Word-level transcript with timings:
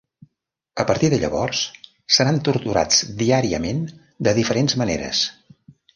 A 0.83 0.85
partir 0.91 1.09
de 1.13 1.17
llavors 1.23 1.59
seran 2.17 2.41
torturats 2.47 3.03
diàriament 3.21 3.85
de 4.29 4.35
diferents 4.41 4.79
maneres. 4.85 5.23